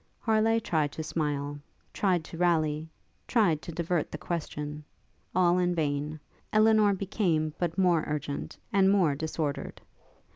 ]Harleigh 0.25 0.59
tried 0.59 0.91
to 0.91 1.03
smile, 1.03 1.59
tried 1.93 2.23
to 2.23 2.35
rally, 2.35 2.89
tried 3.27 3.61
to 3.61 3.71
divert 3.71 4.11
the 4.11 4.17
question; 4.17 4.83
all 5.35 5.59
in 5.59 5.75
vain; 5.75 6.19
Elinor 6.51 6.95
became 6.95 7.53
but 7.59 7.77
more 7.77 8.03
urgent, 8.07 8.57
and 8.73 8.89
more 8.89 9.13
disordered. 9.13 9.79